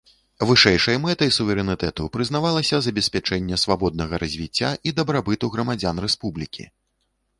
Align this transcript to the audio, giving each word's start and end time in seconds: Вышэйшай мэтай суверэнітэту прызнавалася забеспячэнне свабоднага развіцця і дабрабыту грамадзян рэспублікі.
Вышэйшай 0.51 0.97
мэтай 1.01 1.33
суверэнітэту 1.35 2.07
прызнавалася 2.17 2.79
забеспячэнне 2.87 3.61
свабоднага 3.65 4.15
развіцця 4.25 4.71
і 4.89 4.95
дабрабыту 5.01 5.45
грамадзян 5.57 5.97
рэспублікі. 6.07 6.63